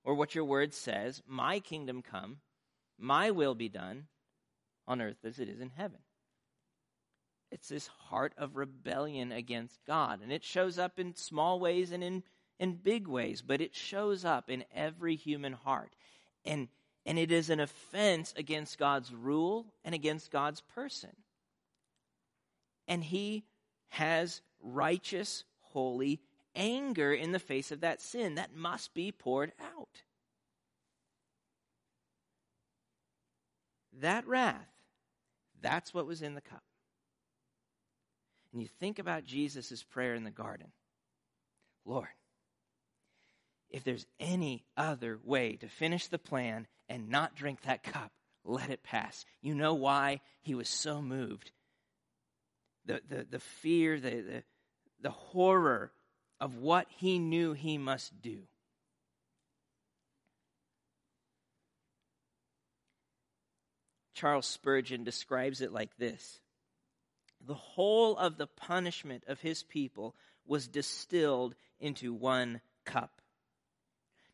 [0.04, 2.36] or what your word says, my kingdom come.
[2.98, 4.06] My will be done
[4.86, 5.98] on earth as it is in heaven.
[7.50, 10.20] It's this heart of rebellion against God.
[10.22, 12.22] And it shows up in small ways and in,
[12.58, 15.94] in big ways, but it shows up in every human heart.
[16.44, 16.68] And,
[17.06, 21.10] and it is an offense against God's rule and against God's person.
[22.88, 23.44] And He
[23.88, 26.20] has righteous, holy
[26.54, 30.02] anger in the face of that sin that must be poured out.
[34.00, 34.68] That wrath,
[35.60, 36.62] that's what was in the cup.
[38.52, 40.68] And you think about Jesus' prayer in the garden
[41.84, 42.08] Lord,
[43.74, 48.12] if there's any other way to finish the plan and not drink that cup,
[48.44, 49.24] let it pass.
[49.42, 51.50] You know why he was so moved?
[52.86, 54.42] The, the, the fear, the, the,
[55.00, 55.90] the horror
[56.40, 58.42] of what he knew he must do.
[64.14, 66.38] Charles Spurgeon describes it like this
[67.44, 70.14] The whole of the punishment of his people
[70.46, 73.20] was distilled into one cup.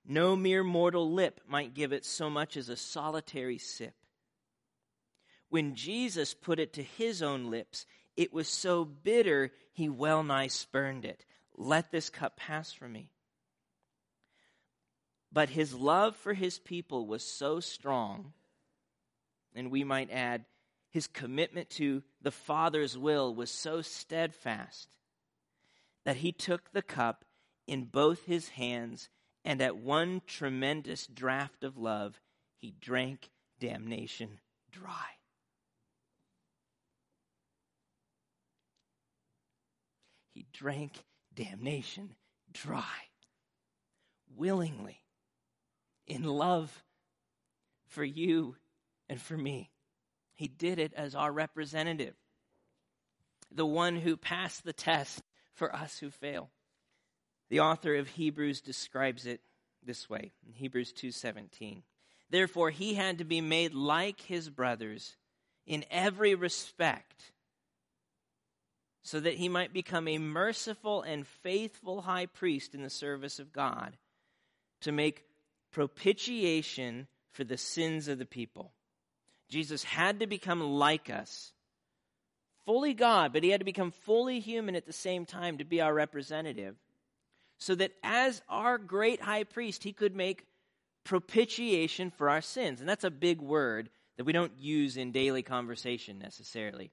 [0.06, 3.94] No mere mortal lip might give it so much as a solitary sip.
[5.48, 7.86] When Jesus put it to his own lips,
[8.16, 11.24] it was so bitter he well nigh spurned it.
[11.56, 13.10] Let this cup pass from me.
[15.32, 18.32] But his love for his people was so strong
[19.54, 20.44] and we might add,
[20.90, 24.88] his commitment to the Father's will was so steadfast
[26.04, 27.24] that he took the cup
[27.66, 29.08] in both his hands
[29.44, 32.20] and at one tremendous draught of love,
[32.60, 35.16] he drank damnation dry.
[40.34, 42.14] He drank damnation
[42.52, 42.82] dry
[44.36, 45.00] willingly
[46.06, 46.84] in love
[47.88, 48.56] for you
[49.08, 49.70] and for me.
[50.34, 52.14] He did it as our representative,
[53.50, 55.22] the one who passed the test
[55.52, 56.50] for us who fail.
[57.50, 59.40] The author of Hebrews describes it
[59.84, 61.82] this way in Hebrews 2:17.
[62.30, 65.16] Therefore he had to be made like his brothers
[65.66, 67.32] in every respect
[69.02, 73.52] so that he might become a merciful and faithful high priest in the service of
[73.52, 73.96] God
[74.82, 75.24] to make
[75.72, 78.72] propitiation for the sins of the people.
[79.48, 81.52] Jesus had to become like us.
[82.64, 85.80] Fully God, but he had to become fully human at the same time to be
[85.80, 86.76] our representative.
[87.60, 90.46] So that as our great high priest, he could make
[91.04, 92.80] propitiation for our sins.
[92.80, 96.90] And that's a big word that we don't use in daily conversation necessarily.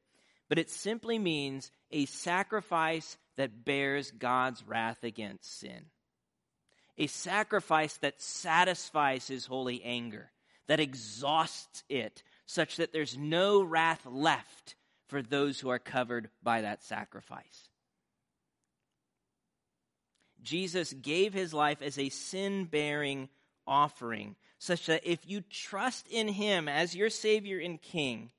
[0.50, 5.86] But it simply means a sacrifice that bears God's wrath against sin.
[6.98, 10.32] A sacrifice that satisfies his holy anger,
[10.68, 14.76] that exhausts it, such that there's no wrath left
[15.08, 17.67] for those who are covered by that sacrifice.
[20.42, 23.30] Jesus gave his life as a sin bearing
[23.66, 28.32] offering, such that if you trust in him as your Savior and King,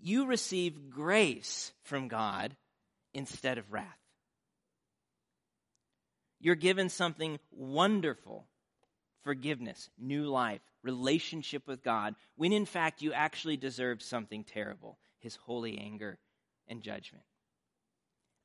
[0.00, 2.56] you receive grace from God
[3.12, 3.98] instead of wrath.
[6.40, 8.46] You're given something wonderful
[9.24, 15.36] forgiveness, new life, relationship with God, when in fact you actually deserve something terrible his
[15.36, 16.18] holy anger
[16.68, 17.24] and judgment.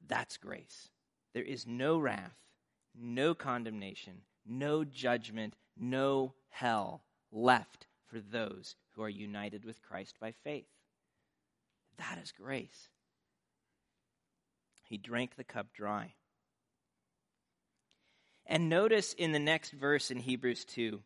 [0.08, 0.90] That's grace.
[1.34, 2.36] There is no wrath,
[2.96, 10.34] no condemnation, no judgment, no hell left for those who are united with Christ by
[10.44, 10.68] faith.
[11.98, 12.90] That is grace.
[14.84, 16.14] He drank the cup dry.
[18.46, 21.02] And notice in the next verse in Hebrews 2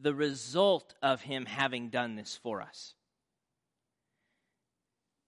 [0.00, 2.94] the result of him having done this for us.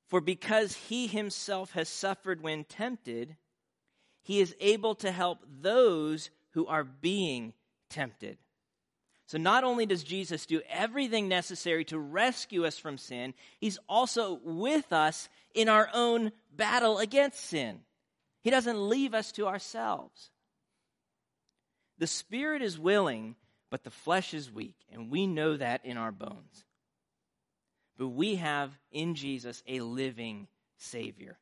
[0.09, 3.37] For because he himself has suffered when tempted,
[4.25, 7.53] he is able to help those who are being
[7.91, 8.39] tempted.
[9.27, 14.41] So not only does Jesus do everything necessary to rescue us from sin, he's also
[14.43, 17.81] with us in our own battle against sin.
[18.43, 20.31] He doesn't leave us to ourselves.
[21.99, 23.37] The spirit is willing,
[23.70, 26.64] but the flesh is weak, and we know that in our bones.
[27.97, 31.39] But we have in Jesus a living Savior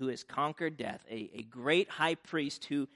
[0.00, 2.88] who has conquered death, a, a great high priest who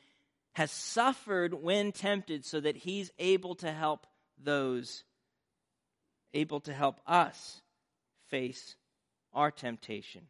[0.55, 4.07] has suffered when tempted so that he's able to help
[4.43, 5.05] those,
[6.33, 7.61] able to help us
[8.31, 8.77] face
[9.35, 10.23] our temptation.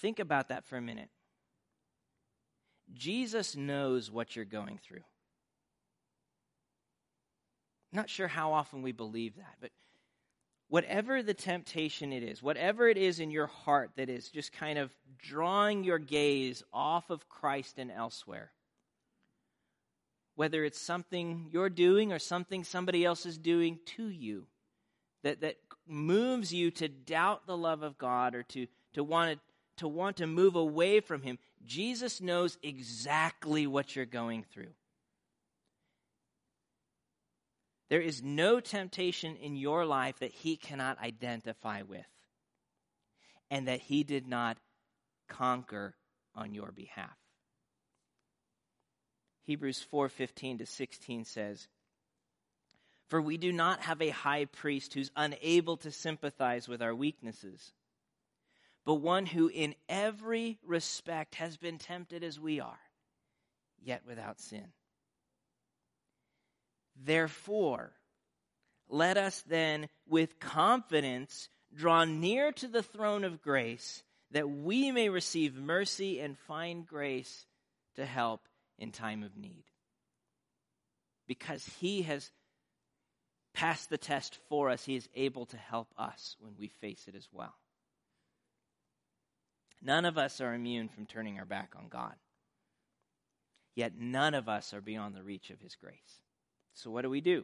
[0.00, 1.08] Think about that for a minute.
[2.92, 5.02] Jesus knows what you're going through.
[7.90, 9.70] not sure how often we believe that, but
[10.68, 14.78] whatever the temptation it is, whatever it is in your heart that is just kind
[14.78, 18.52] of drawing your gaze off of Christ and elsewhere,
[20.36, 24.46] whether it's something you're doing or something somebody else is doing to you
[25.22, 25.56] that, that
[25.86, 29.40] moves you to doubt the love of God or to, to, want to,
[29.78, 34.70] to want to move away from Him, Jesus knows exactly what you're going through.
[37.88, 42.06] There is no temptation in your life that he cannot identify with
[43.50, 44.58] and that he did not
[45.28, 45.96] conquer
[46.34, 47.16] on your behalf.
[49.44, 51.68] Hebrews 4:15 to 16 says,
[53.06, 57.72] "For we do not have a high priest who's unable to sympathize with our weaknesses,
[58.84, 62.90] but one who in every respect has been tempted as we are,
[63.78, 64.74] yet without sin."
[67.04, 67.92] Therefore,
[68.88, 75.08] let us then with confidence draw near to the throne of grace that we may
[75.08, 77.46] receive mercy and find grace
[77.96, 79.64] to help in time of need.
[81.26, 82.30] Because he has
[83.54, 87.14] passed the test for us, he is able to help us when we face it
[87.14, 87.54] as well.
[89.82, 92.14] None of us are immune from turning our back on God.
[93.74, 96.22] Yet none of us are beyond the reach of his grace.
[96.78, 97.42] So, what do we do?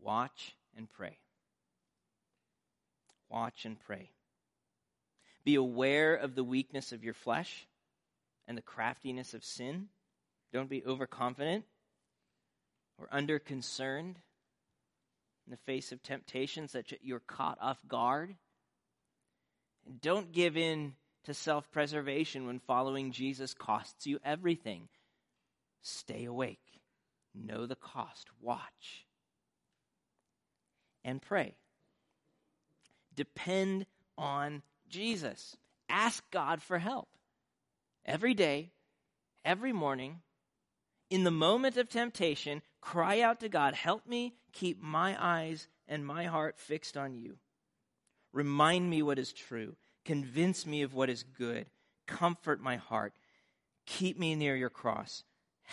[0.00, 1.18] Watch and pray.
[3.28, 4.08] Watch and pray.
[5.44, 7.66] Be aware of the weakness of your flesh
[8.48, 9.88] and the craftiness of sin.
[10.54, 11.66] Don't be overconfident
[12.96, 14.16] or underconcerned
[15.44, 18.34] in the face of temptations that you're caught off guard.
[19.86, 20.94] And don't give in
[21.24, 24.88] to self preservation when following Jesus costs you everything.
[25.82, 26.61] Stay awake.
[27.34, 28.28] Know the cost.
[28.40, 29.06] Watch.
[31.04, 31.56] And pray.
[33.14, 35.56] Depend on Jesus.
[35.88, 37.08] Ask God for help.
[38.04, 38.72] Every day,
[39.44, 40.20] every morning,
[41.10, 46.06] in the moment of temptation, cry out to God, Help me keep my eyes and
[46.06, 47.36] my heart fixed on you.
[48.32, 49.76] Remind me what is true.
[50.04, 51.66] Convince me of what is good.
[52.06, 53.12] Comfort my heart.
[53.86, 55.22] Keep me near your cross.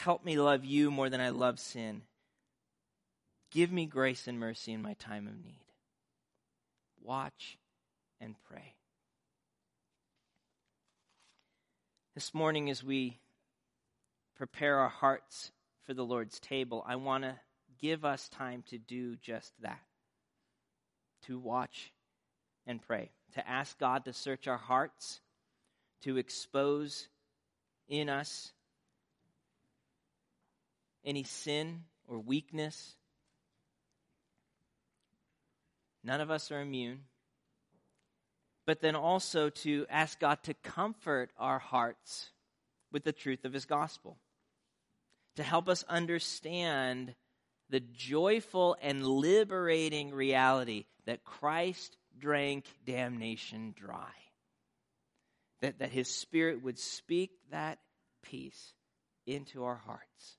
[0.03, 2.03] Help me love you more than I love sin.
[3.51, 5.65] Give me grace and mercy in my time of need.
[7.03, 7.57] Watch
[8.21, 8.75] and pray.
[12.15, 13.19] This morning, as we
[14.37, 15.51] prepare our hearts
[15.85, 17.35] for the Lord's table, I want to
[17.81, 19.81] give us time to do just that
[21.23, 21.91] to watch
[22.65, 25.19] and pray, to ask God to search our hearts,
[26.03, 27.09] to expose
[27.89, 28.53] in us
[31.05, 32.95] any sin or weakness.
[36.03, 37.01] None of us are immune.
[38.65, 42.29] But then also to ask God to comfort our hearts
[42.91, 44.17] with the truth of His gospel,
[45.35, 47.15] to help us understand
[47.69, 54.11] the joyful and liberating reality that Christ drank damnation dry.
[55.61, 57.79] That, that His Spirit would speak that
[58.23, 58.73] peace
[59.25, 60.38] into our hearts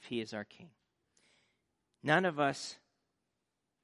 [0.00, 0.70] if He is our King.
[2.02, 2.76] None of us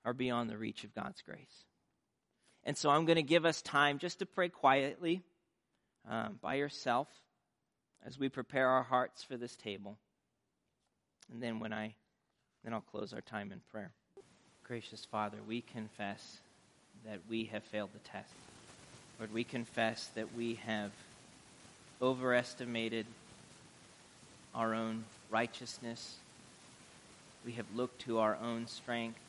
[0.04, 1.64] are beyond the reach of God's grace.
[2.64, 5.22] And so I'm going to give us time just to pray quietly
[6.08, 7.08] um, by yourself
[8.04, 9.98] as we prepare our hearts for this table.
[11.32, 11.94] And then when I
[12.66, 13.92] then I'll close our time in prayer.
[14.64, 16.38] Gracious Father, we confess
[17.04, 18.32] that we have failed the test.
[19.20, 20.90] Lord, we confess that we have
[22.02, 23.06] overestimated
[24.52, 26.16] our own righteousness.
[27.44, 29.20] We have looked to our own strength,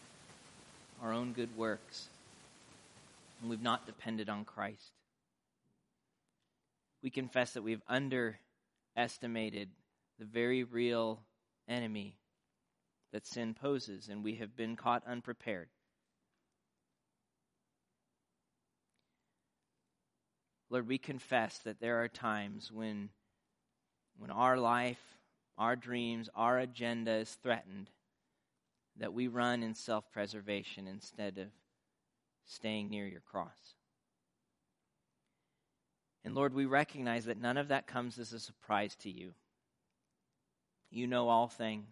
[1.02, 2.08] our own good works,
[3.42, 4.92] and we've not depended on Christ.
[7.04, 9.70] We confess that we've underestimated
[10.20, 11.20] the very real
[11.68, 12.16] enemy
[13.14, 15.70] that sin poses, and we have been caught unprepared.
[20.70, 23.10] Lord, we confess that there are times when,
[24.18, 25.00] when our life
[25.58, 27.90] our dreams, our agenda is threatened,
[28.98, 31.48] that we run in self preservation instead of
[32.46, 33.76] staying near your cross.
[36.24, 39.34] And Lord, we recognize that none of that comes as a surprise to you.
[40.90, 41.88] You know all things.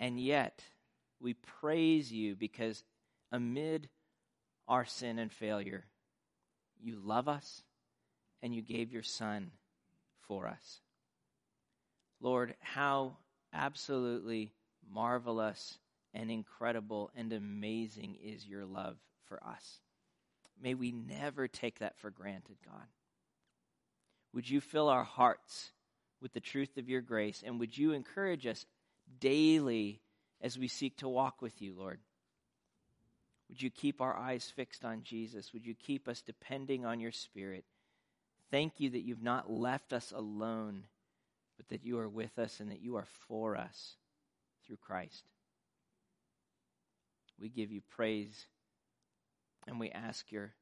[0.00, 0.62] And yet,
[1.20, 2.84] we praise you because
[3.32, 3.88] amid
[4.66, 5.84] our sin and failure,
[6.80, 7.62] you love us
[8.42, 9.50] and you gave your Son
[10.20, 10.80] for us.
[12.20, 13.16] Lord, how
[13.52, 14.52] absolutely
[14.90, 15.78] marvelous
[16.14, 18.96] and incredible and amazing is your love
[19.26, 19.80] for us.
[20.60, 22.86] May we never take that for granted, God.
[24.32, 25.70] Would you fill our hearts
[26.20, 28.66] with the truth of your grace, and would you encourage us
[29.20, 30.00] daily
[30.40, 32.00] as we seek to walk with you, Lord?
[33.48, 35.52] Would you keep our eyes fixed on Jesus?
[35.52, 37.64] Would you keep us depending on your Spirit?
[38.50, 40.84] Thank you that you've not left us alone,
[41.58, 43.96] but that you are with us and that you are for us
[44.66, 45.24] through Christ.
[47.38, 48.46] We give you praise
[49.66, 50.54] and we ask your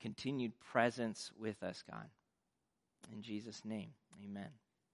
[0.00, 2.08] continued presence with us, God.
[3.12, 3.90] In Jesus' name,
[4.24, 4.50] amen.